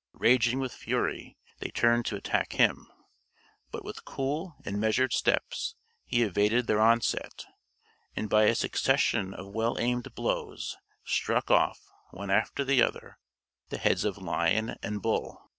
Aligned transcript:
Raging 0.15 0.57
with 0.57 0.73
fury, 0.73 1.37
they 1.59 1.69
turned 1.69 2.07
to 2.07 2.15
attack 2.15 2.53
him; 2.53 2.91
but 3.69 3.85
with 3.85 4.03
cool 4.03 4.55
and 4.65 4.81
measured 4.81 5.13
steps 5.13 5.75
he 6.05 6.23
evaded 6.23 6.65
their 6.65 6.79
onset, 6.81 7.45
and 8.15 8.27
by 8.27 8.45
a 8.45 8.55
succession 8.55 9.31
of 9.35 9.53
well 9.53 9.77
aimed 9.79 10.15
blows 10.15 10.75
struck 11.05 11.51
off, 11.51 11.81
one 12.09 12.31
after 12.31 12.63
the 12.63 12.81
other, 12.81 13.19
the 13.69 13.77
heads 13.77 14.03
of 14.03 14.17
lion 14.17 14.75
and 14.81 15.03
bull. 15.03 15.39